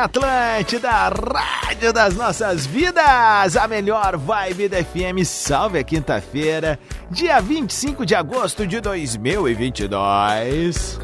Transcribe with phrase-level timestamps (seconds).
[0.00, 5.22] Atlântida, rádio das nossas vidas, a melhor vibe da FM.
[5.26, 6.78] Salve a quinta-feira,
[7.10, 10.98] dia 25 de agosto de 2022.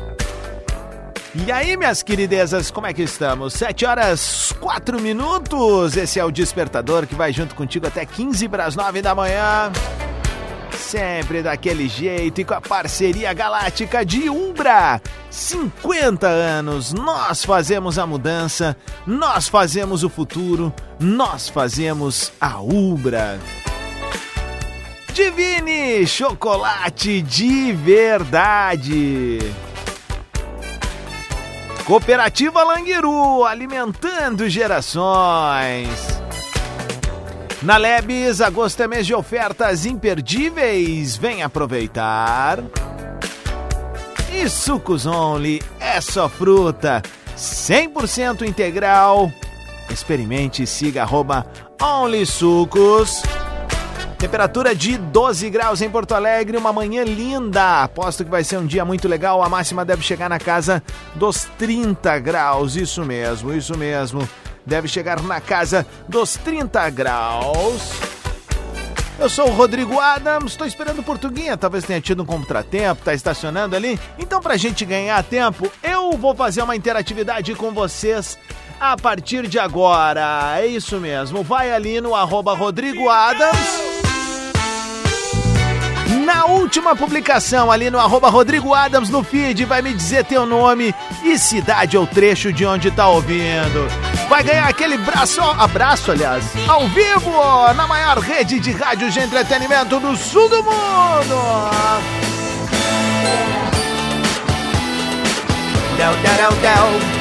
[1.35, 3.53] E aí, minhas queridezas, como é que estamos?
[3.53, 5.95] 7 horas 4 minutos.
[5.95, 9.71] Esse é o despertador que vai junto contigo até 15 para as 9 da manhã.
[10.97, 14.99] Sempre daquele jeito e com a parceria galáctica de Umbra.
[15.29, 18.75] 50 anos, nós fazemos a mudança,
[19.07, 23.39] nós fazemos o futuro, nós fazemos a Umbra.
[25.13, 29.39] Divine chocolate de verdade.
[31.85, 36.16] Cooperativa Languiru, alimentando gerações.
[37.63, 41.17] Na Lebes, agosto é mês de ofertas imperdíveis.
[41.17, 42.63] Vem aproveitar.
[44.31, 47.03] E Sucos Only é só fruta,
[47.35, 49.33] 100% integral.
[49.89, 51.47] Experimente e siga arroba
[51.81, 53.23] Only Sucos.
[54.19, 57.85] Temperatura de 12 graus em Porto Alegre, uma manhã linda.
[57.85, 59.43] Aposto que vai ser um dia muito legal.
[59.43, 60.83] A máxima deve chegar na casa
[61.15, 62.77] dos 30 graus.
[62.77, 64.29] Isso mesmo, isso mesmo
[64.67, 68.17] deve chegar na casa dos 30 graus.
[69.19, 73.15] Eu sou o Rodrigo Adams, estou esperando o Portuguinha, talvez tenha tido um contratempo, tá
[73.15, 73.99] estacionando ali.
[74.19, 78.37] Então, pra gente ganhar tempo, eu vou fazer uma interatividade com vocês
[78.79, 80.59] a partir de agora.
[80.59, 83.96] É isso mesmo, vai ali no arroba Rodrigo Adams.
[86.49, 91.37] Última publicação, ali no arroba Rodrigo Adams no feed, vai me dizer teu nome e
[91.39, 93.89] cidade ou trecho de onde tá ouvindo.
[94.29, 97.31] Vai ganhar aquele braço, abraço, aliás, ao vivo,
[97.75, 101.37] na maior rede de rádios de entretenimento do sul do mundo.
[105.97, 107.17] Dow, dow, dow, dow.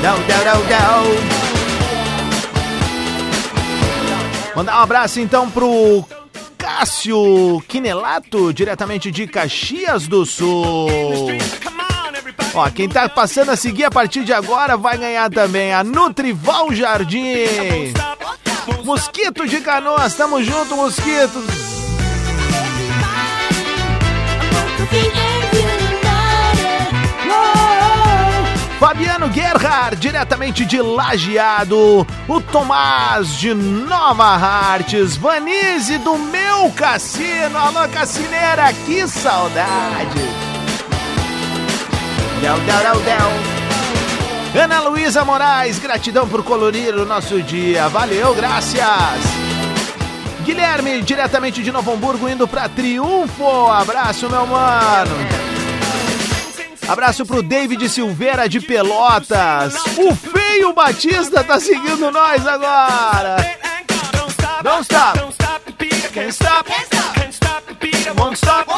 [0.00, 1.51] Dow, dow, dow, dow.
[4.54, 6.04] Mandar um abraço então pro
[6.58, 10.88] Cássio Quinelato, diretamente de Caxias do Sul.
[12.54, 16.72] Ó, quem tá passando a seguir a partir de agora vai ganhar também a Nutrival
[16.74, 17.46] Jardim.
[18.84, 21.44] Mosquito de Canoas, tamo junto, mosquitos.
[28.82, 32.04] Fabiano Gerhard, diretamente de Lajeado.
[32.26, 35.16] O Tomás de Nova Artes.
[35.16, 37.56] Vanise do meu cassino.
[37.56, 40.18] Alô, cassineira, que saudade.
[42.40, 44.62] Del, del, del, del.
[44.64, 47.88] Ana Luísa Moraes, gratidão por colorir o nosso dia.
[47.88, 48.82] Valeu, graças.
[50.44, 53.70] Guilherme, diretamente de Novo Hamburgo, indo para Triunfo.
[53.70, 55.41] Abraço, meu mano.
[56.92, 59.74] Abraço pro David Silveira de Pelotas.
[59.96, 63.36] O feio Batista tá seguindo nós agora.
[64.62, 65.18] Don't stop.
[66.12, 66.70] Can't stop.
[68.18, 68.70] Won't stop.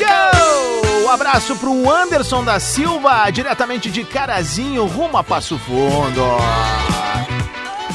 [0.00, 1.04] Yo!
[1.04, 6.24] Um abraço pro Anderson da Silva, diretamente de Carazinho, rumo a Passo Fundo.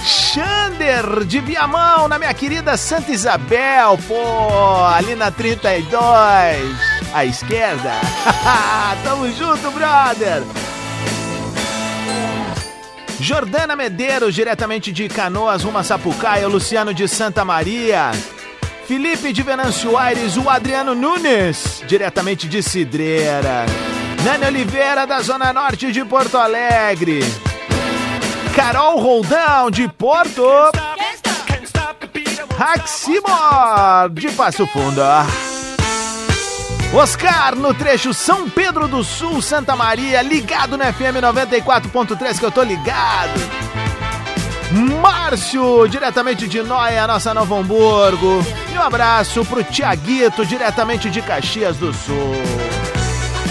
[0.05, 7.93] Xander de Viamão, na minha querida Santa Isabel, pô, ali na 32, à esquerda.
[9.03, 10.43] Tamo junto, brother.
[13.17, 18.11] Jordana Medeiros, diretamente de Canoas, rumo a Sapucaia, o Luciano de Santa Maria.
[18.85, 23.65] Felipe de Venâncio Aires, o Adriano Nunes, diretamente de Cidreira.
[24.23, 27.21] Nani Oliveira, da Zona Norte de Porto Alegre.
[28.53, 30.43] Carol Roldão, de Porto.
[32.57, 35.01] Raximor, de Passo Fundo.
[36.95, 42.51] Oscar no trecho São Pedro do Sul, Santa Maria, ligado no FM 94.3 que eu
[42.51, 43.37] tô ligado.
[45.01, 48.41] Márcio, diretamente de Noia, nossa Novo Hamburgo.
[48.73, 52.33] E um abraço pro Tiaguito, diretamente de Caxias do Sul.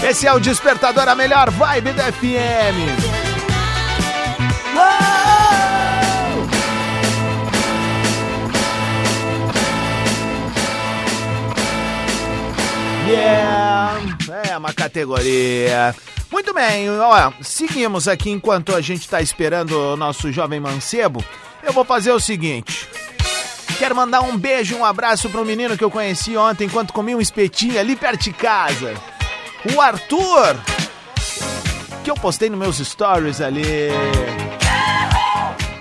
[0.03, 3.15] Esse é o Despertador, a melhor vibe da FM.
[13.07, 13.99] Yeah,
[14.49, 15.95] é uma categoria.
[16.31, 21.23] Muito bem, ó, seguimos aqui enquanto a gente está esperando o nosso jovem mancebo.
[21.61, 22.89] Eu vou fazer o seguinte.
[23.77, 27.15] Quero mandar um beijo, um abraço para um menino que eu conheci ontem enquanto comia
[27.15, 28.93] um espetinho ali perto de casa.
[29.75, 30.55] O Arthur,
[32.03, 33.89] que eu postei nos meus stories ali.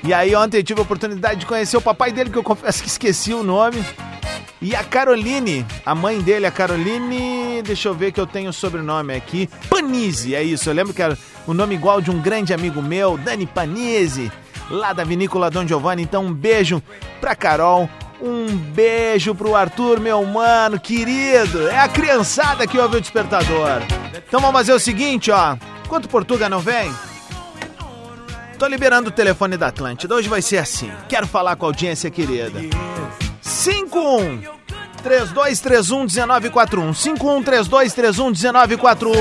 [0.02, 2.82] E aí ontem eu tive a oportunidade de conhecer o papai dele, que eu confesso
[2.82, 3.82] que esqueci o nome.
[4.64, 8.52] E a Caroline, a mãe dele, a Caroline, deixa eu ver que eu tenho o
[8.52, 10.70] sobrenome aqui, Panise, é isso.
[10.70, 14.32] Eu lembro que era o nome igual de um grande amigo meu, Dani Panise,
[14.70, 16.02] lá da Vinícola Dom Giovanni.
[16.02, 16.82] Então um beijo
[17.20, 17.90] pra Carol,
[18.22, 21.68] um beijo pro Arthur, meu mano, querido.
[21.68, 23.82] É a criançada que ouve o despertador.
[24.26, 25.58] Então vamos fazer o seguinte, ó.
[25.84, 26.90] Enquanto Portuga não vem,
[28.58, 30.14] tô liberando o telefone da Atlântida.
[30.14, 30.90] Hoje vai ser assim.
[31.06, 32.62] Quero falar com a audiência querida.
[33.64, 34.42] 51
[35.02, 39.14] 3231 1941 51 3231 1941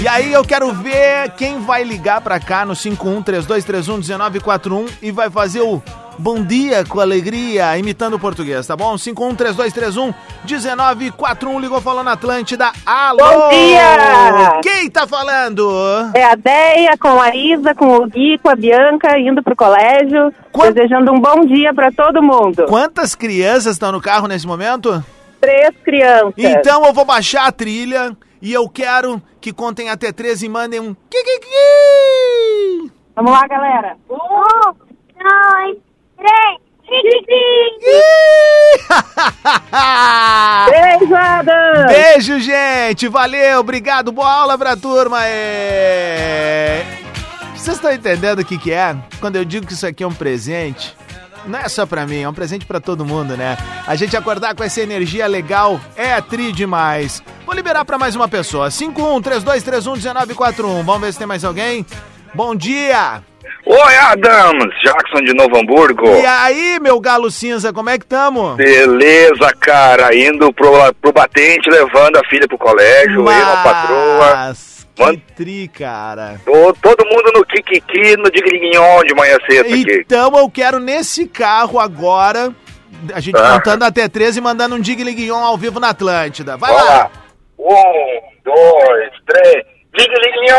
[0.00, 5.10] E aí eu quero ver quem vai ligar pra cá no 51 3231 1941 e
[5.10, 5.82] vai fazer o
[6.20, 8.98] Bom dia com alegria, imitando o português, tá bom?
[8.98, 10.12] 513231
[10.44, 12.72] 1941 ligou falando Atlântida.
[12.84, 13.18] Alô!
[13.24, 14.58] Bom dia!
[14.60, 15.70] Quem tá falando?
[16.14, 20.34] É a Deia com a Isa, com o Gui, com a Bianca, indo pro colégio.
[20.52, 22.64] Quant- Desejando um bom dia pra todo mundo.
[22.66, 25.02] Quantas crianças estão no carro nesse momento?
[25.40, 26.34] Três crianças.
[26.36, 30.80] Então eu vou baixar a trilha e eu quero que contem até três e mandem
[30.80, 32.92] um kikiki.
[33.14, 33.96] Vamos lá, galera.
[34.10, 34.72] Um,
[35.16, 35.76] dois,
[42.88, 43.08] gente.
[43.08, 44.10] Valeu, obrigado.
[44.10, 45.18] Boa aula pra turma.
[45.22, 46.84] É...
[47.54, 48.96] Vocês estão entendendo o que, que é?
[49.20, 50.96] Quando eu digo que isso aqui é um presente,
[51.46, 53.58] não é só pra mim, é um presente pra todo mundo, né?
[53.86, 57.22] A gente acordar com essa energia legal é tri demais.
[57.44, 58.68] Vou liberar pra mais uma pessoa.
[58.68, 60.84] 5132311941.
[60.84, 61.84] Vamos ver se tem mais alguém.
[62.34, 63.22] Bom dia!
[63.70, 64.72] Oi, Adams!
[64.82, 66.06] Jackson de Novo Hamburgo.
[66.16, 68.54] E aí, meu galo cinza, como é que tamo?
[68.56, 70.14] Beleza, cara.
[70.16, 70.72] Indo pro,
[71.02, 74.34] pro batente, levando a filha pro colégio, eu, a patroa.
[74.36, 75.22] Mas, que Mano.
[75.36, 76.40] tri, cara.
[76.46, 79.84] Tô- todo mundo no Kikiki, no Digriguinhon de manhã cedo aqui.
[80.00, 82.50] Então eu quero nesse carro agora,
[83.12, 83.52] a gente Ah.
[83.52, 86.56] contando até 13 e mandando um Digliguion ao vivo na Atlântida.
[86.56, 86.94] Vai Vamos lá.
[86.96, 87.10] lá.
[87.58, 89.64] Um, dois, três.
[89.98, 90.56] Digriguinhon!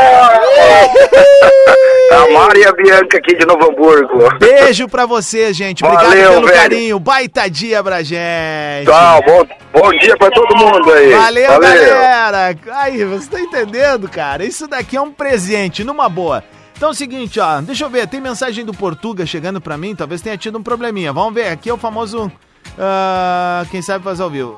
[2.12, 4.38] a Mari e a Bianca aqui de Novo Hamburgo.
[4.40, 5.84] Beijo pra você, gente.
[5.84, 6.60] Obrigado Valeu, pelo velho.
[6.60, 7.00] carinho.
[7.00, 8.86] Baita dia pra gente.
[8.86, 11.12] Tchau, bom, bom dia pra todo mundo aí.
[11.14, 12.56] Valeu, galera.
[12.74, 14.44] Aí, você tá entendendo, cara?
[14.44, 16.44] Isso daqui é um presente, numa boa.
[16.76, 19.94] Então é o seguinte, ó, deixa eu ver, tem mensagem do Portuga chegando pra mim,
[19.94, 21.12] talvez tenha tido um probleminha.
[21.12, 22.32] Vamos ver, aqui é o famoso.
[22.78, 24.58] ah, quem sabe fazer ao vivo.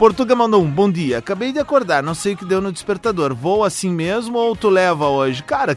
[0.00, 1.18] Portuga mandou um bom dia.
[1.18, 3.34] Acabei de acordar, não sei o que deu no despertador.
[3.34, 5.42] Vou assim mesmo ou tu leva hoje?
[5.42, 5.76] Cara,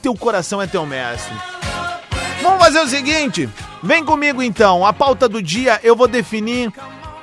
[0.00, 1.34] teu coração é teu mestre.
[2.40, 3.48] Vamos fazer o seguinte,
[3.82, 4.86] vem comigo então.
[4.86, 6.72] A pauta do dia eu vou definir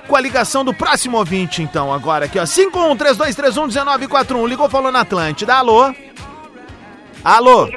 [0.05, 2.43] com a ligação do próximo ouvinte, então, agora aqui, ó.
[2.43, 4.45] 5132311941.
[4.45, 5.55] Ligou, falou na Atlântida.
[5.55, 5.95] Alô?
[7.23, 7.69] Alô?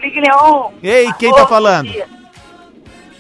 [0.83, 1.89] Ei, quem tá falando?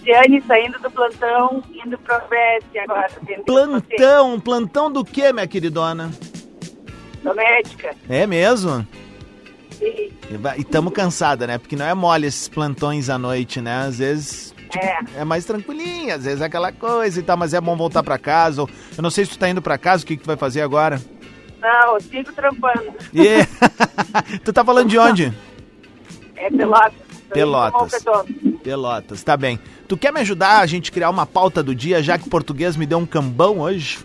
[0.06, 3.10] Diane saindo do plantão, indo pro Oeste agora.
[3.44, 6.12] Plantão, plantão do que, minha queridona?
[7.24, 7.92] Doméstica.
[8.08, 8.86] É mesmo?
[9.82, 11.58] E, E E tamo cansada, né?
[11.58, 13.78] Porque não é mole esses plantões à noite, né?
[13.78, 17.60] Às vezes é, é mais tranquilinho, às vezes é aquela coisa e tal, mas é
[17.60, 18.62] bom voltar pra casa.
[18.62, 20.62] Eu não sei se tu tá indo pra casa, o que, que tu vai fazer
[20.62, 21.00] agora?
[21.60, 22.94] não, eu sigo trampando.
[23.12, 23.44] E...
[24.44, 25.32] tu tá falando de onde?
[26.36, 26.92] É Pelotas.
[27.28, 28.04] Pelotas.
[28.66, 29.60] Pelotas, tá bem.
[29.86, 32.76] Tu quer me ajudar a gente criar uma pauta do dia, já que o português
[32.76, 34.04] me deu um cambão hoje?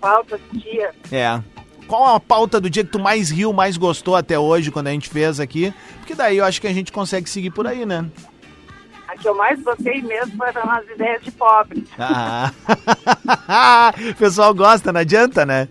[0.00, 0.92] Falta dia.
[1.12, 1.40] É.
[1.86, 4.90] Qual a pauta do dia que tu mais riu, mais gostou até hoje, quando a
[4.90, 5.72] gente fez aqui?
[5.98, 8.10] Porque daí eu acho que a gente consegue seguir por aí, né?
[9.06, 11.86] A que eu mais gostei mesmo foram as ideias de pobre.
[11.96, 12.50] Ah.
[14.10, 15.68] o pessoal gosta, não adianta, né?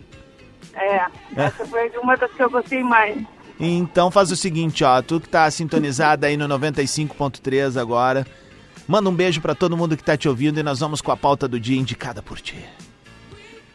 [0.74, 3.35] É, essa foi uma das que eu gostei mais.
[3.59, 8.25] Então faz o seguinte, ó, tu que tá sintonizada aí no 95.3 agora,
[8.88, 11.17] manda um beijo pra todo mundo que tá te ouvindo e nós vamos com a
[11.17, 12.57] pauta do dia indicada por ti.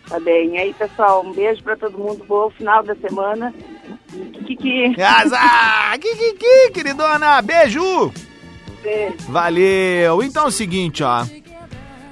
[0.08, 0.56] Tá bem.
[0.56, 2.24] E aí, pessoal, um beijo pra todo mundo.
[2.26, 3.54] Bom final da semana.
[4.44, 4.94] Kiki.
[5.00, 5.98] Azar!
[5.98, 7.40] Kikiki, queridona!
[7.40, 8.12] Beijo!
[8.82, 9.16] Beijo.
[9.28, 10.22] Valeu!
[10.22, 11.24] Então é o seguinte, ó.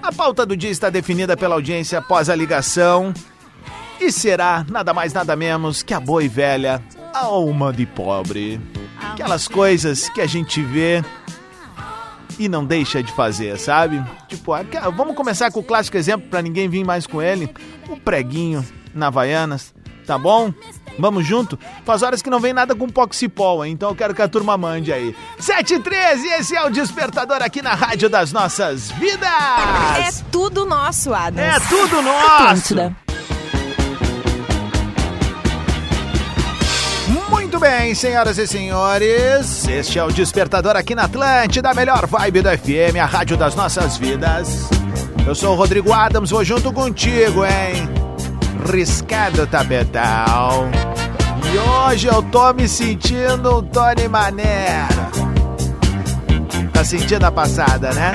[0.00, 3.12] A pauta do dia está definida pela audiência após a ligação
[4.00, 6.80] e será nada mais nada menos que a boa e velha
[7.14, 8.60] alma de pobre.
[9.00, 11.04] Aquelas coisas que a gente vê
[12.38, 14.04] e não deixa de fazer, sabe?
[14.28, 14.52] Tipo,
[14.96, 17.52] vamos começar com o clássico exemplo para ninguém vir mais com ele.
[17.88, 19.74] O preguinho na Havaianas,
[20.06, 20.52] tá bom?
[21.00, 21.56] Vamos junto?
[21.84, 23.72] Faz horas que não vem nada com Poxipol, hein?
[23.72, 25.14] então eu quero que a turma mande aí.
[25.38, 30.24] 7 e 13, esse é o Despertador aqui na Rádio das Nossas É Vidas!
[30.32, 31.56] tudo nosso, Adams.
[31.56, 32.26] É tudo nosso!
[32.32, 33.07] Atlântida.
[37.58, 42.40] Muito bem, senhoras e senhores, este é o Despertador aqui na Atlântida, a melhor vibe
[42.40, 44.68] do FM, a rádio das nossas vidas.
[45.26, 47.88] Eu sou o Rodrigo Adams, vou junto contigo, hein?
[48.72, 50.68] Riscado Tabetal.
[51.52, 55.10] E hoje eu tô me sentindo um Tony Manera.
[56.72, 58.12] Tá sentindo a passada, né?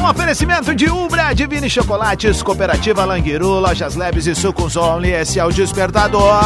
[0.00, 5.10] Um oferecimento de Ubra, Divine Chocolates, Cooperativa Languiru, Lojas Leves e Sucos Only.
[5.10, 6.38] Esse é o Despertador.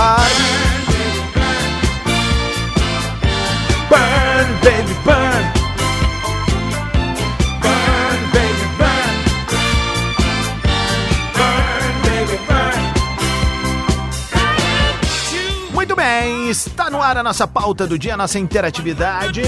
[16.53, 19.43] Está no ar a nossa pauta do dia, a nossa interatividade.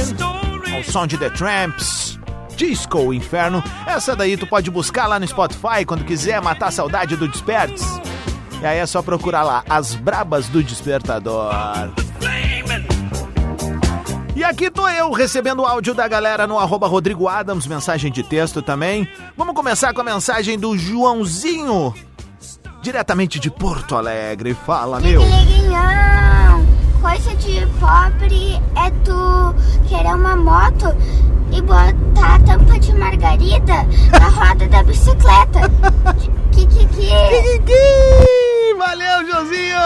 [0.75, 2.19] Ao som de The Tramps.
[2.57, 3.63] Disco Inferno.
[3.87, 7.85] Essa daí tu pode buscar lá no Spotify quando quiser matar a saudade do Despertes.
[8.61, 11.53] E aí é só procurar lá, As Brabas do Despertador.
[14.35, 18.23] E aqui tô eu recebendo o áudio da galera no arroba Rodrigo Adams, mensagem de
[18.23, 19.07] texto também.
[19.37, 21.95] Vamos começar com a mensagem do Joãozinho,
[22.83, 24.55] diretamente de Porto Alegre.
[24.55, 25.23] Fala, meu.
[27.05, 29.55] Coisa de pobre é tu
[29.87, 30.87] querer uma moto
[31.53, 33.75] e botar a tampa de margarida
[34.11, 35.61] na roda da bicicleta.
[36.51, 38.75] Que que que?
[38.79, 39.77] Valeu, Joãozinho!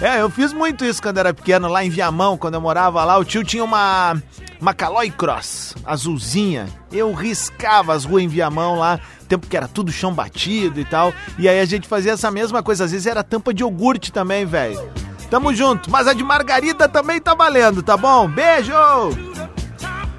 [0.00, 3.18] É, eu fiz muito isso quando era pequeno, lá em Viamão, quando eu morava lá.
[3.18, 4.16] O tio tinha uma,
[4.60, 6.68] uma Caloi Cross azulzinha.
[6.92, 11.12] Eu riscava as ruas em Viamão lá, tempo que era tudo chão batido e tal.
[11.36, 12.84] E aí a gente fazia essa mesma coisa.
[12.84, 14.80] Às vezes era tampa de iogurte também, velho.
[15.30, 15.90] Tamo junto.
[15.90, 18.28] Mas a de margarida também tá valendo, tá bom?
[18.28, 18.72] Beijo!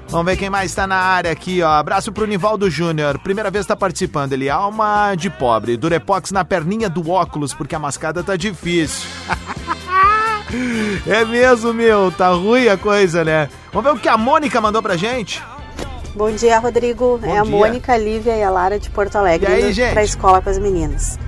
[0.08, 1.68] Vamos ver quem mais tá na área aqui, ó.
[1.70, 3.18] Abraço pro Nivaldo Júnior.
[3.18, 4.32] Primeira vez tá participando.
[4.32, 5.76] Ele, alma de pobre.
[5.76, 9.08] Durepox na perninha do óculos, porque a mascada tá difícil.
[11.06, 12.12] é mesmo, meu.
[12.12, 13.48] Tá ruim a coisa, né?
[13.72, 15.42] Vamos ver o que a Mônica mandou pra gente.
[16.14, 17.18] Bom dia, Rodrigo.
[17.18, 17.50] Bom é a dia.
[17.50, 19.92] Mônica, a Lívia e a Lara de Porto Alegre E aí, gente?
[19.92, 21.18] pra escola com as meninas.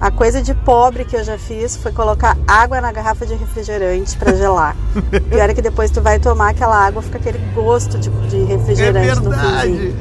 [0.00, 4.16] A coisa de pobre que eu já fiz foi colocar água na garrafa de refrigerante
[4.16, 4.74] pra gelar.
[5.28, 9.08] Pior é que depois tu vai tomar aquela água, fica aquele gosto de, de refrigerante
[9.10, 9.72] É no verdade.
[9.72, 9.94] finzinho.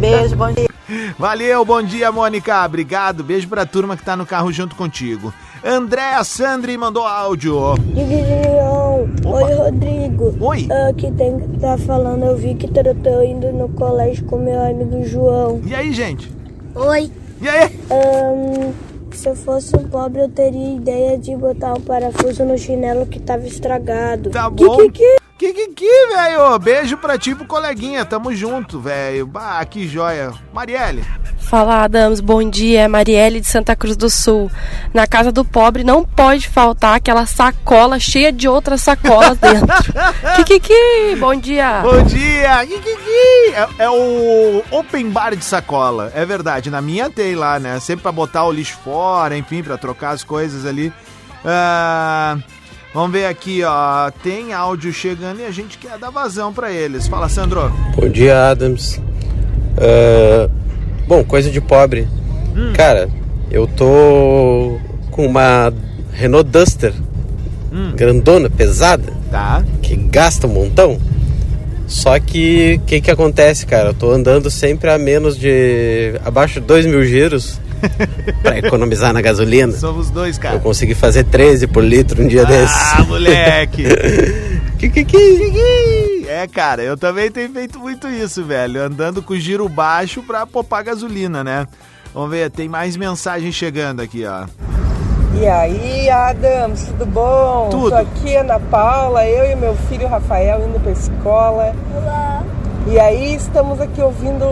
[0.00, 0.68] Beijo, bom dia.
[1.18, 2.64] Valeu, bom dia, Mônica.
[2.64, 3.22] Obrigado.
[3.22, 5.32] Beijo pra turma que tá no carro junto contigo.
[5.64, 7.56] Andréa Sandri mandou áudio.
[7.58, 10.34] Oi Rodrigo.
[10.40, 10.68] Oi.
[10.88, 14.62] Aqui tem que tá falando, eu vi que eu tô indo no colégio com meu
[14.62, 15.60] amigo João.
[15.64, 16.30] E aí, gente?
[16.74, 17.10] Oi.
[17.40, 17.78] E aí?
[17.90, 18.72] Ahn,
[19.14, 23.20] se eu fosse um pobre, eu teria ideia de botar um parafuso no chinelo que
[23.20, 24.30] tava estragado.
[24.30, 24.76] Tá bom.
[24.76, 25.16] que, que?
[25.36, 26.58] Que que que, velho?
[26.60, 28.04] Beijo pra ti pro coleguinha.
[28.04, 29.26] Tamo junto, velho.
[29.26, 30.32] Bah, que joia.
[30.52, 31.02] Marielle.
[31.44, 32.82] Fala, Adams, bom dia.
[32.82, 34.50] É Marielle de Santa Cruz do Sul.
[34.92, 39.68] Na casa do pobre não pode faltar aquela sacola cheia de outras sacolas dentro.
[40.36, 41.80] Kikiki, bom dia.
[41.82, 42.66] Bom dia!
[42.66, 43.54] Que?
[43.54, 46.10] É, é o open bar de sacola.
[46.14, 46.70] É verdade.
[46.70, 47.78] Na minha tem lá, né?
[47.78, 50.92] Sempre pra botar o lixo fora, enfim, pra trocar as coisas ali.
[51.44, 52.38] Ah,
[52.92, 54.10] vamos ver aqui, ó.
[54.22, 57.06] Tem áudio chegando e a gente quer dar vazão pra eles.
[57.06, 57.70] Fala, Sandro.
[57.94, 59.00] Bom dia, Adams.
[59.78, 60.48] Ah,
[61.06, 62.06] bom, coisa de pobre.
[62.74, 63.08] Cara,
[63.50, 64.78] eu tô
[65.10, 65.72] com uma
[66.12, 66.92] Renault Duster
[67.96, 69.64] grandona, pesada, Tá.
[69.82, 70.98] que gasta um montão.
[71.86, 73.90] Só que o que que acontece, cara?
[73.90, 76.14] Eu tô andando sempre a menos de.
[76.24, 77.60] abaixo de 2 mil giros
[78.42, 79.72] pra economizar na gasolina.
[79.72, 80.58] Somos dois, Eu cara.
[80.60, 82.74] consegui fazer 13 por litro um dia desses.
[82.94, 83.84] Ah, moleque!
[84.78, 85.16] Que que que?
[85.18, 86.03] Kiki!
[86.34, 88.82] É, cara, eu também tenho feito muito isso, velho.
[88.82, 91.64] Andando com giro baixo pra poupar gasolina, né?
[92.12, 94.44] Vamos ver, tem mais mensagem chegando aqui, ó.
[95.40, 97.68] E aí, Adams, tudo bom?
[97.70, 97.90] Tudo.
[97.90, 101.72] Tô aqui, Ana Paula, eu e meu filho Rafael indo pra escola.
[102.88, 104.44] E aí estamos aqui ouvindo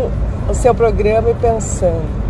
[0.48, 2.21] o seu programa e pensando.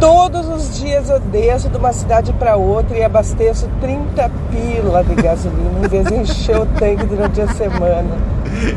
[0.00, 5.14] Todos os dias eu desço de uma cidade para outra e abasteço 30 pila de
[5.14, 8.16] gasolina em vez de encher o tanque durante a semana.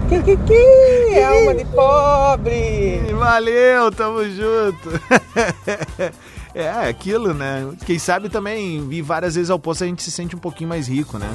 [0.09, 1.23] Que que que?
[1.23, 3.13] Alma de pobre!
[3.17, 5.01] Valeu, tamo junto.
[6.55, 7.67] É, aquilo, né?
[7.83, 10.87] Quem sabe também ir várias vezes ao posto a gente se sente um pouquinho mais
[10.87, 11.27] rico, né?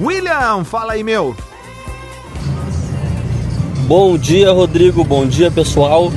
[0.00, 1.36] William, fala aí, meu.
[3.86, 5.04] Bom dia, Rodrigo.
[5.04, 6.10] Bom dia, pessoal.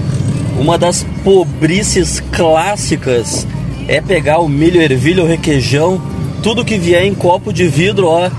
[0.59, 3.47] Uma das pobrices clássicas
[3.87, 6.01] é pegar o milho, ervilha, o requeijão,
[6.43, 8.29] tudo que vier em copo de vidro, ó,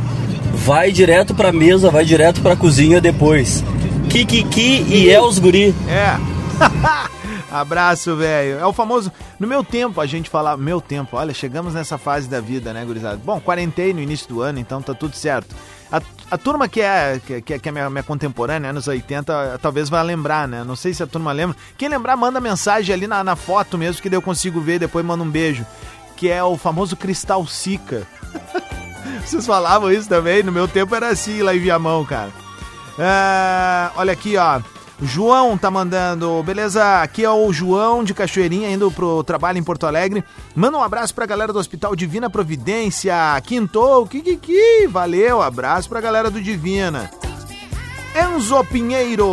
[0.52, 3.64] vai direto pra mesa, vai direto pra cozinha depois.
[4.10, 5.74] Kikiki e é os guri.
[5.88, 6.18] É.
[7.50, 8.58] Abraço, velho.
[8.58, 9.10] É o famoso.
[9.38, 10.60] No meu tempo, a gente falava.
[10.60, 13.18] Meu tempo, olha, chegamos nessa fase da vida, né, gurizada?
[13.24, 15.56] Bom, quarentei no início do ano, então tá tudo certo.
[15.92, 20.02] A, a turma que é, que, que é minha, minha contemporânea, anos 80, talvez vai
[20.04, 20.62] lembrar, né?
[20.62, 21.56] Não sei se a turma lembra.
[21.76, 24.80] Quem lembrar, manda mensagem ali na, na foto mesmo, que daí eu consigo ver e
[24.80, 25.66] depois manda um beijo.
[26.16, 28.06] Que é o famoso Cristal Sica.
[29.24, 30.42] Vocês falavam isso também?
[30.42, 32.30] No meu tempo era assim, lá em Viamão, cara.
[32.98, 34.60] Ah, olha aqui, ó.
[35.02, 37.02] João tá mandando, beleza?
[37.02, 40.22] Aqui é o João de Cachoeirinha, indo pro trabalho em Porto Alegre.
[40.54, 43.14] Manda um abraço pra galera do Hospital Divina Providência.
[43.44, 44.86] Quintou, Kikiki.
[44.88, 47.10] Valeu, abraço pra galera do Divina.
[48.14, 49.26] Enzo Pinheiro.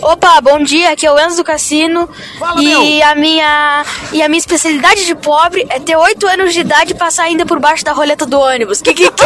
[0.00, 2.08] Opa, bom dia, aqui é o Enzo do Cassino.
[2.38, 3.08] Fala, e meu.
[3.08, 6.96] a minha e a minha especialidade de pobre é ter 8 anos de idade e
[6.96, 8.80] passar ainda por baixo da roleta do ônibus.
[8.80, 9.24] Que que que?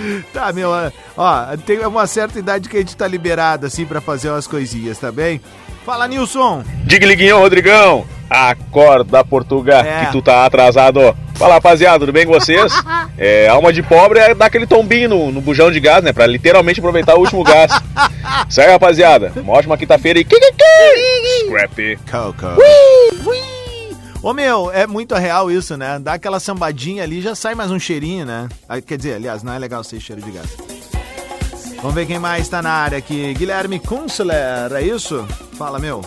[0.32, 0.70] Tá, meu,
[1.16, 4.98] ó, tem uma certa idade que a gente tá liberado, assim, pra fazer umas coisinhas,
[4.98, 5.40] tá bem?
[5.84, 6.62] Fala, Nilson.
[6.84, 8.06] Diga, Liguinho, Rodrigão.
[8.28, 10.04] Acorda, Portugal, É.
[10.06, 11.16] que tu tá atrasado.
[11.34, 12.72] Fala, rapaziada, tudo bem com vocês?
[13.22, 16.10] É, alma de pobre é dar aquele tombinho no, no bujão de gás, né?
[16.10, 17.70] Pra literalmente aproveitar o último gás.
[18.48, 19.30] Isso aí, rapaziada.
[19.36, 20.26] Uma ótima quinta-feira e...
[21.46, 21.98] Scrappy.
[22.10, 22.46] Coco.
[24.22, 25.98] Ô meu, é muito real isso, né?
[25.98, 28.48] Dá aquela sambadinha ali já sai mais um cheirinho, né?
[28.68, 30.56] Ah, Quer dizer, aliás, não é legal ser cheiro de gás.
[31.76, 33.32] Vamos ver quem mais tá na área aqui.
[33.32, 35.26] Guilherme Kunstler, é isso?
[35.56, 36.02] Fala, meu.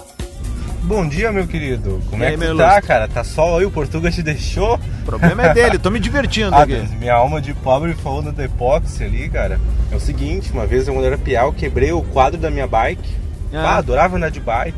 [0.83, 1.99] Bom dia, meu querido.
[2.11, 3.07] Como E é aí, que tu tá, cara?
[3.07, 4.75] Tá sol aí, o Portuga te deixou?
[4.75, 6.75] O problema é dele, tô me divertindo ah, aqui.
[6.99, 9.59] Minha alma de pobre falando do epóxi ali, cara.
[9.91, 13.23] É o seguinte, uma vez eu, quando era piau, quebrei o quadro da minha bike.
[13.53, 13.73] Ah.
[13.73, 14.77] Ah, adorava andar de bike.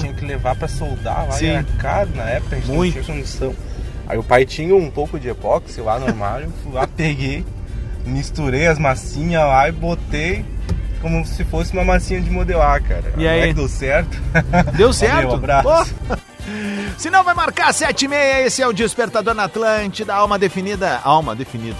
[0.00, 1.46] Tinha que levar pra soldar lá, Sim.
[1.46, 2.96] e era caro na época, a gente Muito.
[2.96, 3.54] não tinha condição.
[4.08, 7.44] Aí o pai tinha um pouco de epóxi lá no armário, fui lá, peguei,
[8.04, 10.44] misturei as massinhas lá e botei
[11.00, 13.12] como se fosse uma massinha de modelar, cara.
[13.16, 13.50] E aí?
[13.50, 14.16] É deu certo.
[14.76, 15.14] Deu certo?
[15.14, 15.94] Valeu, abraço.
[16.08, 16.16] Pô.
[16.96, 21.00] Se não vai marcar 7 e meia, esse é o Despertador na Atlântida, alma definida.
[21.04, 21.76] Alma definida.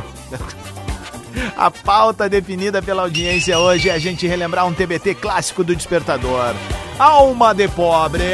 [1.56, 6.54] A pauta definida pela audiência hoje é a gente relembrar um TBT clássico do Despertador.
[6.98, 8.24] Alma de Pobre.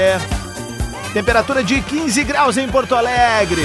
[1.13, 3.63] Temperatura de 15 graus em Porto Alegre.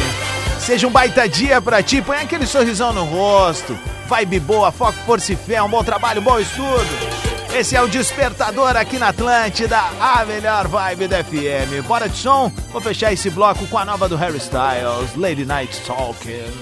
[0.59, 3.77] Seja um baita dia pra ti, põe aquele sorrisão no rosto.
[4.07, 7.16] Vibe boa, foco, força e fé, um bom trabalho, um bom estudo.
[7.57, 11.87] Esse é o Despertador aqui na Atlântida, a melhor vibe da FM.
[11.87, 12.51] Bora de som?
[12.71, 16.53] Vou fechar esse bloco com a nova do Harry Styles, Lady Night Talking.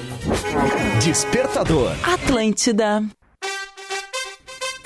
[1.04, 1.92] Despertador.
[2.02, 3.04] Atlântida.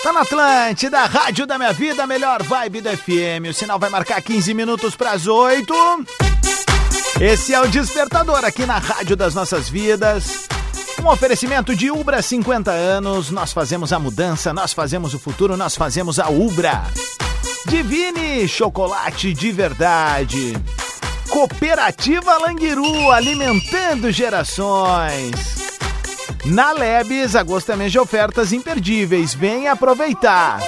[0.01, 3.51] Tá na Atlântida, Rádio da Minha Vida, a melhor vibe da FM.
[3.51, 5.71] O sinal vai marcar 15 minutos pras 8.
[7.21, 10.48] Esse é o Despertador aqui na Rádio das Nossas Vidas.
[11.01, 13.31] Um oferecimento de Ubra 50 anos.
[13.31, 16.83] Nós fazemos a mudança, nós fazemos o futuro, nós fazemos a Ubra.
[17.67, 20.53] Divine Chocolate de Verdade.
[21.29, 25.69] Cooperativa Languiru, alimentando gerações.
[26.45, 29.33] Na Lebes, agosto é mês de ofertas imperdíveis.
[29.33, 30.59] Vem aproveitar.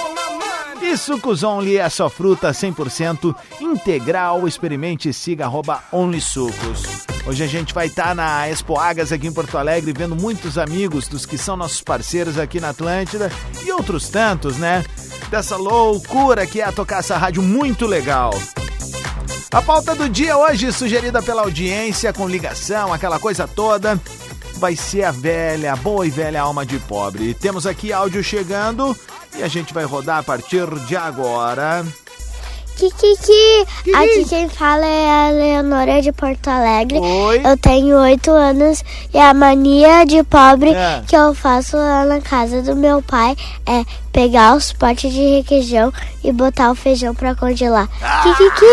[0.82, 4.48] E Sucos Only é só fruta 100% integral.
[4.48, 7.11] Experimente e siga arroba Only Sucos.
[7.25, 11.07] Hoje a gente vai estar na Expo Agas aqui em Porto Alegre, vendo muitos amigos
[11.07, 13.31] dos que são nossos parceiros aqui na Atlântida
[13.63, 14.84] e outros tantos, né?
[15.29, 18.34] Dessa loucura que é tocar essa rádio muito legal.
[19.53, 23.99] A pauta do dia hoje, sugerida pela audiência, com ligação, aquela coisa toda,
[24.55, 27.34] vai ser a velha, boa e velha alma de pobre.
[27.34, 28.97] Temos aqui áudio chegando
[29.38, 31.86] e a gente vai rodar a partir de agora.
[32.82, 36.98] Kikiki, aqui quem fala é a Leonora de Porto Alegre.
[36.98, 37.39] Oi.
[37.46, 41.04] Eu tenho oito anos e a mania de pobre É.
[41.08, 43.36] que eu faço lá na casa do meu pai
[43.67, 47.88] é pegar os potes de requeijão e botar o feijão pra congelar.
[48.24, 48.65] Kikiki!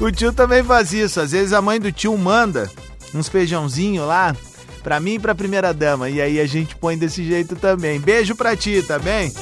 [0.02, 1.20] o tio também faz isso.
[1.20, 2.68] Às vezes a mãe do tio manda
[3.14, 4.34] uns feijãozinho lá
[4.82, 6.10] pra mim e pra primeira dama.
[6.10, 8.00] E aí a gente põe desse jeito também.
[8.00, 9.32] Beijo pra ti, tá bem?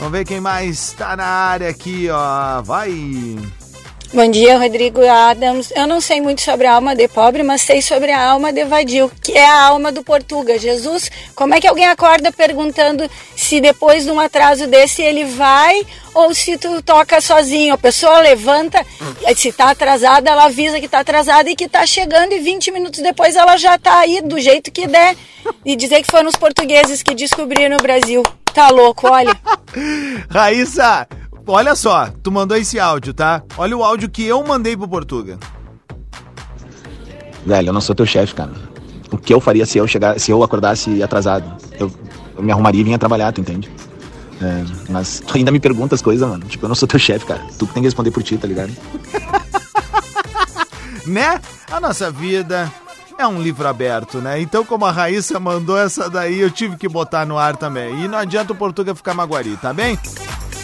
[0.00, 2.62] Vamos ver quem mais tá na área aqui, ó.
[2.62, 2.90] Vai.
[4.14, 5.70] Bom dia, Rodrigo Adams.
[5.76, 8.64] Eu não sei muito sobre a alma de pobre, mas sei sobre a alma de
[8.64, 10.58] vadio, que é a alma do Portuga.
[10.58, 15.82] Jesus, como é que alguém acorda perguntando se depois de um atraso desse ele vai
[16.14, 17.74] ou se tu toca sozinho?
[17.74, 18.82] A pessoa levanta,
[19.36, 23.00] se tá atrasada, ela avisa que tá atrasada e que tá chegando e 20 minutos
[23.00, 25.14] depois ela já tá aí do jeito que der.
[25.62, 28.22] E dizer que foram os portugueses que descobriram o Brasil.
[28.54, 29.36] Tá louco, olha.
[30.28, 31.06] Raíssa,
[31.46, 33.42] olha só, tu mandou esse áudio, tá?
[33.56, 35.38] Olha o áudio que eu mandei pro Portuga.
[37.44, 38.52] Velho, eu não sou teu chefe, cara.
[39.10, 41.56] O que eu faria se eu chegar, se eu acordasse atrasado?
[41.78, 41.90] Eu,
[42.36, 43.70] eu me arrumaria e vinha trabalhar, tu entende?
[44.40, 46.44] É, mas tu ainda me pergunta as coisas, mano.
[46.46, 47.42] Tipo, eu não sou teu chefe, cara.
[47.58, 48.72] Tu que tem que responder por ti, tá ligado?
[51.06, 51.40] né?
[51.70, 52.70] A nossa vida
[53.20, 54.40] é um livro aberto, né?
[54.40, 58.02] Então, como a Raíssa mandou essa daí, eu tive que botar no ar também.
[58.02, 59.98] E não adianta o Portuga ficar maguari, tá bem?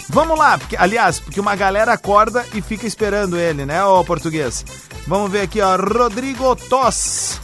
[0.08, 4.64] Vamos lá, porque, aliás, porque uma galera acorda e fica esperando ele, né, ô português?
[5.06, 7.40] Vamos ver aqui, ó, Rodrigo Toss.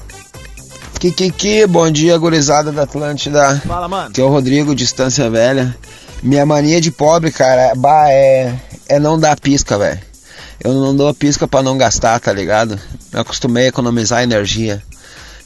[0.99, 3.61] Kikiki, bom dia, gurizada da Atlântida.
[3.67, 4.13] Fala, mano.
[4.13, 5.77] Que é o Rodrigo, Distância Velha.
[6.23, 8.55] Minha mania de pobre, cara, bah, é,
[8.89, 10.01] é não dar pisca, velho.
[10.63, 12.79] Eu não dou pisca pra não gastar, tá ligado?
[13.13, 14.81] Eu acostumei a economizar energia.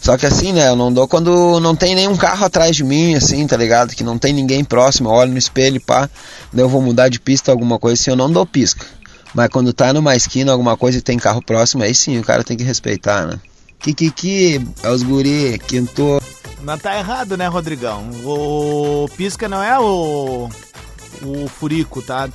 [0.00, 3.14] Só que assim, né, eu não dou quando não tem nenhum carro atrás de mim,
[3.14, 3.94] assim, tá ligado?
[3.94, 6.08] Que não tem ninguém próximo, eu olho no espelho, pá,
[6.52, 8.86] daí eu vou mudar de pista, alguma coisa assim, eu não dou pisca.
[9.34, 12.44] Mas quando tá numa esquina, alguma coisa e tem carro próximo, aí sim, o cara
[12.44, 13.40] tem que respeitar, né?
[13.80, 16.20] Kikiki, é os guri, quinto.
[16.62, 18.08] Mas tá errado, né, Rodrigão?
[18.24, 20.48] O pisca não é o.
[21.22, 22.28] o furico, tá?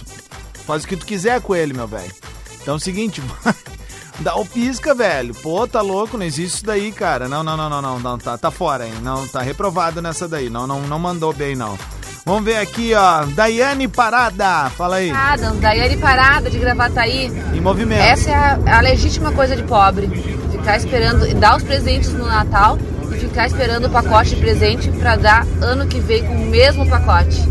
[0.66, 2.14] Faz o que tu quiser com ele, meu velho.
[2.62, 3.22] Então é o seguinte,
[4.22, 5.34] dá o pisca, velho.
[5.36, 7.28] Pô, tá louco, não existe isso daí, cara.
[7.28, 8.94] Não, não, não, não, não, não tá, tá fora, hein?
[9.02, 10.50] Não, tá reprovado nessa daí.
[10.50, 11.78] Não, não, não mandou bem, não.
[12.26, 13.26] Vamos ver aqui, ó.
[13.26, 15.12] Daiane Parada, fala aí.
[15.12, 17.32] Adam, Daiane Parada de Gravataí.
[17.54, 18.02] Em movimento.
[18.02, 20.08] Essa é a, a legítima coisa de pobre.
[20.52, 22.78] Ficar esperando, dar os presentes no Natal
[23.12, 26.88] e ficar esperando o pacote de presente pra dar ano que vem com o mesmo
[26.88, 27.50] pacote.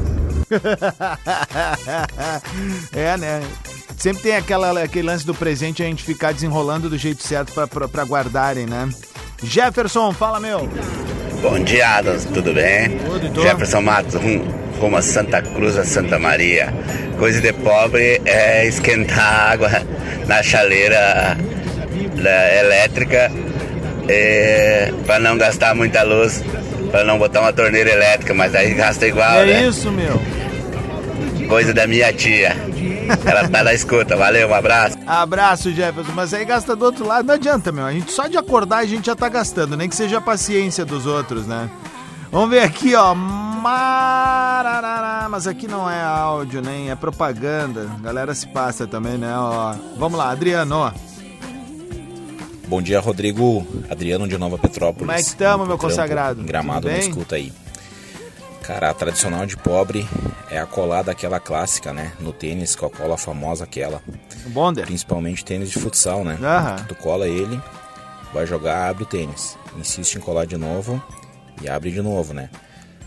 [2.92, 3.42] é, né?
[4.00, 8.04] Sempre tem aquela, aquele lance do presente a gente ficar desenrolando do jeito certo pra
[8.04, 8.88] guardarem, né?
[9.42, 10.66] Jefferson, fala meu.
[11.42, 12.96] Bom dia, Adams, tudo bem?
[12.98, 13.42] Tudo, tu?
[13.42, 14.42] Jefferson Matos, rum,
[14.78, 16.72] rumo a Santa Cruz, a Santa Maria.
[17.18, 19.70] Coisa de pobre é esquentar água
[20.26, 21.36] na chaleira
[22.22, 23.30] da- elétrica
[24.08, 26.42] é, para não gastar muita luz,
[26.90, 29.66] para não botar uma torneira elétrica, mas aí gasta igual, é né?
[29.68, 30.18] isso, meu.
[31.48, 32.56] Coisa da minha tia.
[33.24, 34.96] Ela tá na escuta, valeu, um abraço.
[35.06, 36.12] Abraço, Jefferson.
[36.14, 37.26] Mas aí gasta do outro lado.
[37.26, 37.84] Não adianta, meu.
[37.84, 40.84] A gente só de acordar a gente já tá gastando, nem que seja a paciência
[40.84, 41.70] dos outros, né?
[42.30, 43.14] Vamos ver aqui, ó.
[43.14, 47.88] Marará, mas aqui não é áudio, nem é propaganda.
[47.98, 49.36] A galera se passa também, né?
[49.36, 49.74] Ó.
[49.98, 50.92] Vamos lá, Adriano, ó.
[52.66, 53.66] Bom dia, Rodrigo.
[53.90, 55.00] Adriano de Nova Petrópolis.
[55.00, 56.44] Como é que tamo, meu Trampo, consagrado?
[56.44, 57.52] Gramado na escuta aí.
[58.62, 60.06] Cara, a tradicional de pobre
[60.50, 62.12] é a colada aquela clássica, né?
[62.20, 64.02] No tênis, com a cola famosa aquela.
[64.48, 64.86] Bonder.
[64.86, 66.38] Principalmente tênis de futsal, né?
[66.42, 66.76] Aham.
[66.86, 67.60] Tu cola ele,
[68.32, 69.56] vai jogar, abre o tênis.
[69.76, 71.02] Insiste em colar de novo
[71.62, 72.50] e abre de novo, né?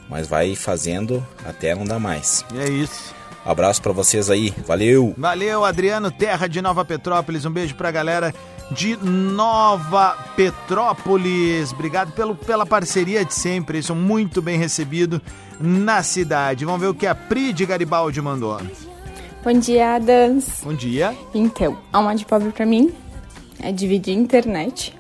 [0.10, 2.44] Mas vai fazendo até não dar mais.
[2.54, 3.14] E é isso.
[3.46, 4.54] Abraço pra vocês aí.
[4.66, 5.14] Valeu!
[5.18, 7.46] Valeu, Adriano, terra de Nova Petrópolis.
[7.46, 8.34] Um beijo pra galera
[8.74, 11.72] de Nova Petrópolis.
[11.72, 13.78] Obrigado pelo, pela parceria de sempre.
[13.80, 15.22] Isso muito bem recebido
[15.60, 16.66] na cidade.
[16.66, 18.60] Vamos ver o que a Pri de Garibaldi mandou.
[19.44, 20.62] Bom dia, Adams.
[20.64, 21.16] Bom dia.
[21.34, 22.94] Então, alma de pobre pra mim
[23.60, 24.96] é dividir a internet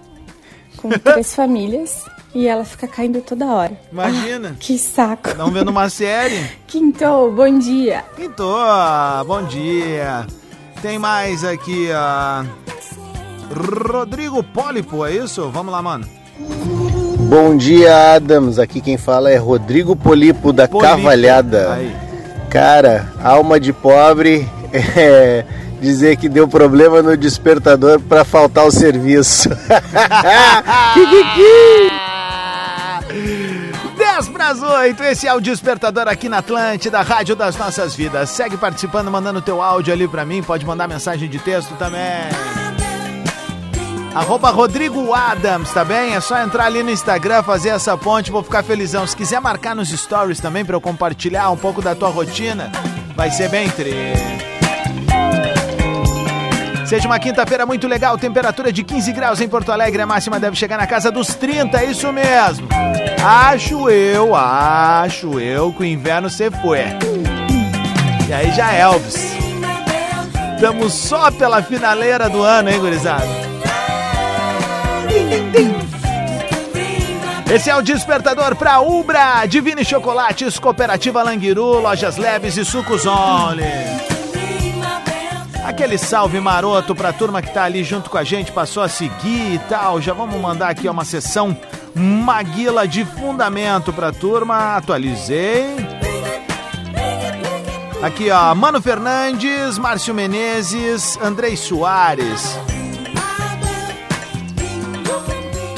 [0.78, 2.06] com três famílias
[2.36, 3.80] e ela fica caindo toda hora.
[3.92, 4.52] Imagina.
[4.54, 5.30] Ah, que saco.
[5.30, 6.44] Estão vendo uma série?
[6.68, 8.04] Quintou, bom dia.
[8.16, 8.56] Quintou,
[9.26, 10.28] bom dia.
[10.82, 12.73] Tem mais aqui, ó.
[13.54, 15.50] Rodrigo Pólipo, é isso?
[15.50, 16.06] Vamos lá, mano.
[17.30, 18.60] Bom dia, Adams.
[18.60, 20.96] Aqui quem fala é Rodrigo Polipo da Polipo.
[20.96, 21.74] Cavalhada.
[21.74, 21.96] Aí.
[22.50, 25.46] Cara, alma de pobre é
[25.84, 29.50] dizer que deu problema no despertador para faltar o serviço.
[33.98, 38.30] 10 para as 8, esse é o Despertador aqui na Atlântida, Rádio das Nossas Vidas.
[38.30, 42.02] Segue participando, mandando teu áudio ali pra mim, pode mandar mensagem de texto também.
[44.15, 46.13] Arroba Rodrigo Adams, tá bem?
[46.13, 49.08] É só entrar ali no Instagram, fazer essa ponte, vou ficar felizão.
[49.08, 52.71] Se quiser marcar nos stories também pra eu compartilhar um pouco da tua rotina,
[53.15, 53.93] vai ser bem tri.
[56.86, 60.56] Seja uma quinta-feira muito legal, temperatura de 15 graus em Porto Alegre, a máxima deve
[60.56, 62.67] chegar na casa dos 30, é isso mesmo.
[63.26, 66.82] Acho eu, acho eu que o inverno se foi.
[68.30, 69.34] E aí já é Elvis.
[70.54, 73.43] Estamos só pela finaleira do ano, hein, gurizada?
[77.54, 83.63] Esse é o despertador para Ubra, Divine Chocolates, Cooperativa Languiru, Lojas Leves e Sucos Only.
[85.63, 89.54] Aquele salve maroto pra turma que tá ali junto com a gente, passou a seguir
[89.54, 90.02] e tal.
[90.02, 91.56] Já vamos mandar aqui uma sessão
[91.95, 94.76] Maguila de fundamento pra turma.
[94.76, 95.76] Atualizei.
[98.02, 102.58] Aqui, ó, Mano Fernandes, Márcio Menezes, Andrei Soares.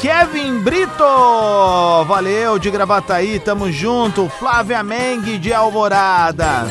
[0.06, 4.28] Kevin Brito, valeu, de Gravataí, tamo junto.
[4.28, 6.64] Flávia Mengue, de Alvorada.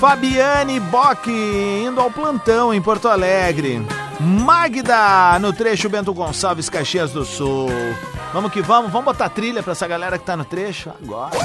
[0.00, 3.86] Fabiane Bock, indo ao plantão em Porto Alegre.
[4.18, 7.68] Magda, no trecho Bento Gonçalves, Caxias do Sul.
[8.32, 11.36] Vamos que vamos, vamos botar trilha pra essa galera que tá no trecho agora.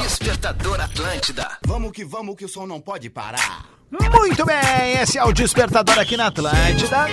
[0.00, 1.50] Despertador Atlântida.
[1.66, 3.66] Vamos que vamos que o som não pode parar.
[3.90, 7.08] Muito bem, esse é o Despertador aqui na Atlântida.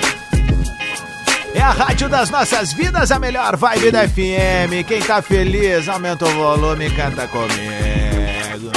[1.53, 4.85] É a rádio das nossas vidas, a melhor vibe da FM.
[4.87, 8.71] Quem tá feliz, aumenta o volume e canta comigo.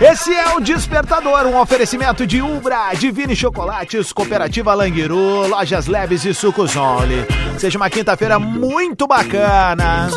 [0.00, 6.34] Esse é o Despertador, um oferecimento de Ubra, Divine Chocolates, Cooperativa Languiru, Lojas Leves e
[6.34, 7.24] Sucos Only.
[7.56, 10.10] Seja uma quinta-feira muito bacana.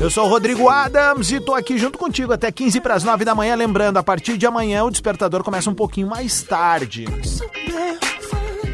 [0.00, 3.24] Eu sou o Rodrigo Adams e tô aqui junto contigo até 15 para as 9
[3.24, 3.54] da manhã.
[3.54, 7.04] Lembrando, a partir de amanhã o despertador começa um pouquinho mais tarde.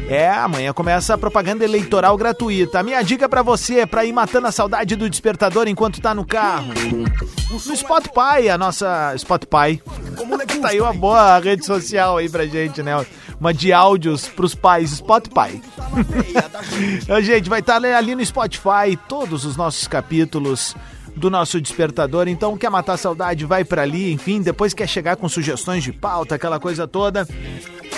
[0.09, 2.79] É, amanhã começa a propaganda eleitoral gratuita.
[2.79, 6.15] A minha dica para você é para ir matando a saudade do despertador enquanto tá
[6.15, 6.73] no carro.
[7.51, 9.79] No Spotify, a nossa Spotify.
[10.59, 13.05] tá aí uma boa rede social aí pra gente, né?
[13.39, 15.61] Uma de áudios pros pais, Spotify.
[17.23, 20.75] gente, vai estar ali no Spotify todos os nossos capítulos
[21.15, 22.27] do nosso despertador.
[22.27, 24.11] Então, quer matar a saudade, vai para ali.
[24.11, 27.27] Enfim, depois quer chegar com sugestões de pauta, aquela coisa toda,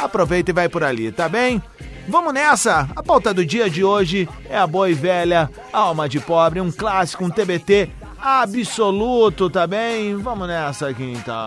[0.02, 1.62] aproveita e vai por ali, tá bem?
[2.08, 2.90] Vamos nessa!
[2.96, 6.72] A pauta do dia de hoje é a boa e velha Alma de Pobre, um
[6.72, 10.16] clássico, um TBT absoluto, tá bem?
[10.18, 11.42] Vamos nessa aqui então.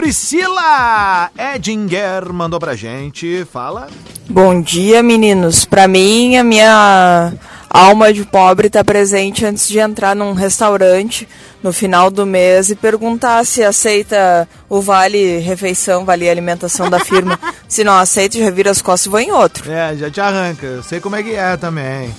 [0.00, 3.86] Priscila Edinger mandou pra gente, fala.
[4.30, 5.66] Bom dia, meninos.
[5.66, 7.34] Pra mim, a minha
[7.70, 11.28] alma de pobre está presente antes de entrar num restaurante
[11.62, 17.38] no final do mês e perguntar se aceita o vale refeição, vale alimentação da firma.
[17.68, 19.70] se não aceita, já vira as costas e vou em outro.
[19.70, 20.66] É, já te arranca.
[20.66, 22.12] Eu sei como é que é também.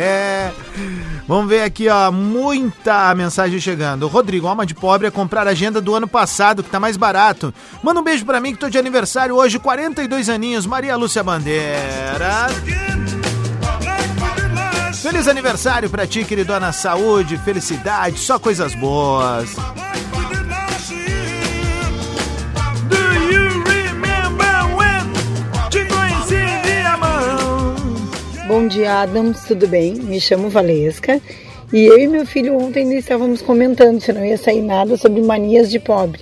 [1.26, 4.08] Vamos ver aqui, ó, muita mensagem chegando.
[4.08, 7.54] Rodrigo, alma de pobre é comprar a agenda do ano passado, que tá mais barato.
[7.82, 12.48] Manda um beijo pra mim que tô de aniversário hoje, 42 aninhos, Maria Lúcia Bandeira.
[15.00, 16.72] Feliz aniversário pra ti, queridona.
[16.72, 19.56] Saúde, felicidade, só coisas boas.
[28.46, 29.94] Bom dia, Adams, tudo bem?
[29.94, 31.18] Me chamo Valesca
[31.72, 35.22] e eu e meu filho ontem ainda estávamos comentando se não ia sair nada sobre
[35.22, 36.20] manias de pobre.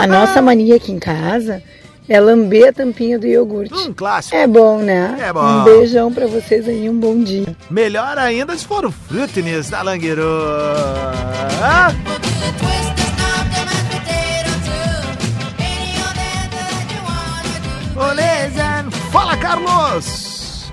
[0.00, 1.62] A nossa mania aqui em casa
[2.08, 3.74] é lamber a tampinha do iogurte.
[3.74, 4.36] Um clássico.
[4.36, 5.16] É bom, né?
[5.20, 5.42] É bom.
[5.42, 7.56] Um beijão pra vocês aí, um bom dia.
[7.70, 10.22] Melhor ainda se for o Fruitness da Langueiro.
[11.62, 11.92] Ah!
[19.10, 20.72] Fala, Carlos!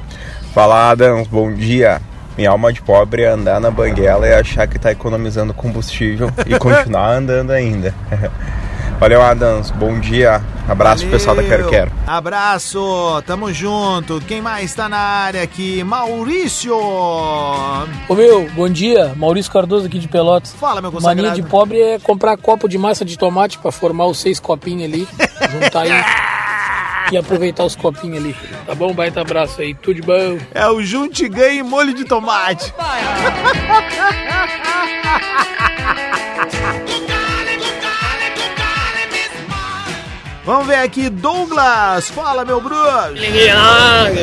[0.51, 2.01] Fala, Adams, bom dia.
[2.35, 6.57] Minha alma de pobre é andar na banguela e achar que tá economizando combustível e
[6.57, 7.93] continuar andando ainda.
[9.01, 9.71] Valeu, Adams.
[9.71, 10.43] Bom dia.
[10.69, 11.91] Abraço pro pessoal da Quero Quero.
[12.05, 12.79] Abraço,
[13.25, 14.21] tamo junto.
[14.27, 15.83] Quem mais tá na área aqui?
[15.83, 16.77] Maurício!
[16.77, 19.11] Ô meu, bom dia.
[19.15, 20.53] Maurício Cardoso aqui de Pelotas.
[20.53, 21.17] Fala, meu consagrado.
[21.17, 24.83] Mania de pobre é comprar copo de massa de tomate pra formar os seis copinhos
[24.83, 25.07] ali,
[25.51, 26.05] juntar aí
[27.11, 28.35] e aproveitar os copinhos ali.
[28.67, 28.93] Tá bom?
[28.93, 29.73] Baita abraço aí.
[29.73, 30.37] Tudo de bom.
[30.53, 32.71] É o Junte Ganhe molho de tomate.
[40.51, 42.09] Vamos ver aqui, Douglas.
[42.09, 42.81] Fala, meu bruxo.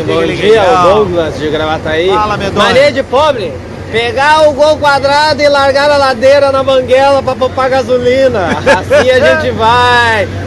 [0.07, 2.11] Bom dia, Douglas de Gravataí.
[2.11, 2.67] Fala, medonho.
[2.67, 3.51] Mania de pobre.
[3.91, 8.49] Pegar o gol quadrado e largar na ladeira na banguela pra poupar gasolina.
[8.59, 10.29] Assim a gente vai.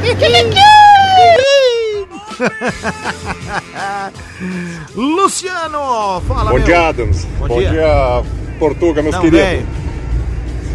[4.95, 6.63] Luciano, fala, Bom meu.
[6.63, 7.25] dia, Adams.
[7.39, 7.69] Bom Bom, dia.
[7.71, 8.23] dia.
[8.59, 9.47] Portuga, meus Não, queridos.
[9.47, 9.65] vem.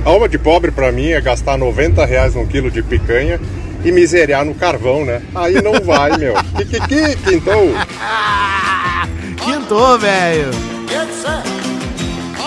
[0.05, 3.39] A alma de pobre pra mim é gastar 90 reais num quilo de picanha
[3.87, 5.23] e miserar no carvão, né?
[5.33, 6.35] Aí não vai, meu.
[6.57, 7.71] Que, que, que, quintou.
[9.45, 10.51] Quintou, velho.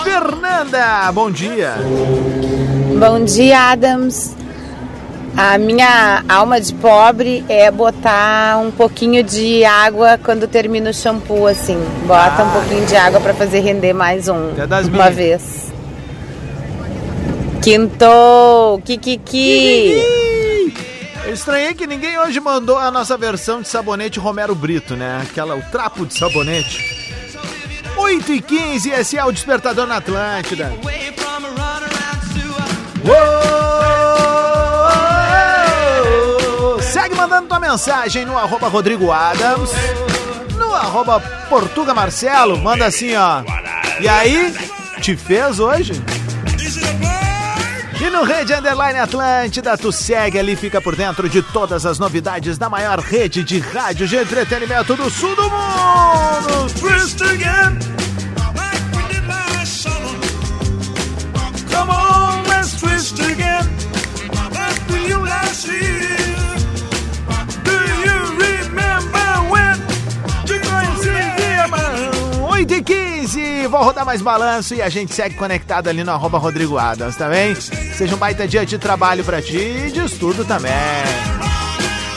[0.04, 1.76] Fernanda, bom dia.
[2.98, 4.36] Bom dia, Adams.
[5.34, 11.46] A minha alma de pobre é botar um pouquinho de água quando termina o shampoo,
[11.46, 11.78] assim.
[12.06, 15.14] Bota um pouquinho de água para fazer render mais um, É das uma minhas.
[15.14, 15.72] vez.
[17.62, 19.94] Quintou, kikiki.
[21.32, 25.20] Estranhei que ninguém hoje mandou a nossa versão de sabonete Romero Brito, né?
[25.22, 27.00] Aquela, o trapo de sabonete.
[27.96, 30.72] 8 e 15, esse é o Despertador na Atlântida.
[36.64, 36.80] Uou!
[36.82, 39.70] Segue mandando tua mensagem no arroba Rodrigo Adams,
[40.58, 43.44] no arroba Portuga Marcelo, manda assim, ó.
[44.00, 44.52] E aí,
[45.00, 45.92] te fez hoje?
[48.00, 52.56] E no Rede Underline Atlântida, tu segue ali, fica por dentro de todas as novidades
[52.56, 56.70] da maior rede de rádio de entretenimento do sul do mundo.
[61.70, 63.68] Come on, let's twist again.
[64.88, 66.19] Do you last year?
[73.60, 77.16] 15, vou rodar mais balanço e a gente segue conectado ali no arroba Rodrigo Adams,
[77.16, 77.54] tá bem?
[77.54, 80.72] Seja um baita dia de trabalho pra ti e de estudo também.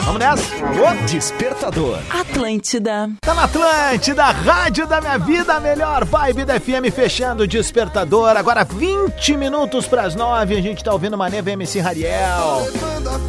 [0.03, 0.43] Vamos nessa?
[0.65, 1.99] Ô, Despertador.
[2.10, 3.10] Atlântida.
[3.21, 8.36] Tá na Atlântida, rádio da minha vida, a melhor vibe da FM fechando o despertador.
[8.36, 12.67] Agora 20 minutos pras 9, a gente tá ouvindo Maneva MC Rariel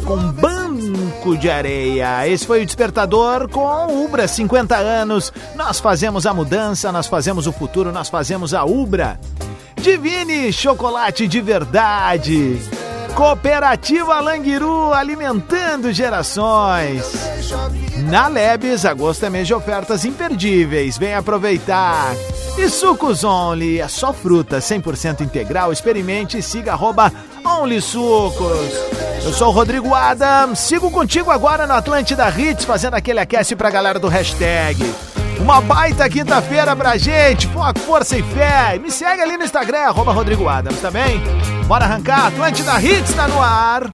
[0.05, 0.17] com
[1.33, 2.27] De Areia.
[2.27, 5.33] Esse foi o despertador com Ubra, 50 anos.
[5.55, 9.19] Nós fazemos a mudança, nós fazemos o futuro, nós fazemos a Ubra.
[9.81, 12.59] Divine chocolate de verdade.
[13.15, 17.03] Cooperativa Languiru alimentando gerações.
[18.09, 20.97] Na Lebes, agosto é mês de ofertas imperdíveis.
[20.97, 22.13] Vem aproveitar.
[22.57, 25.73] E Sucos Only, é só fruta 100% integral.
[25.73, 27.11] Experimente e siga arroba
[27.43, 29.04] Only Sucos.
[29.25, 30.59] Eu sou o Rodrigo Adams.
[30.59, 34.77] Sigo contigo agora no Atlântida Hits, fazendo aquele aquece pra galera do hashtag.
[35.39, 38.77] Uma baita quinta-feira pra gente, foco, força e fé.
[38.77, 41.19] Me segue ali no Instagram, arroba Rodrigo Adams, tá bem?
[41.65, 43.81] Bora arrancar, Atlântida Hits tá no ar.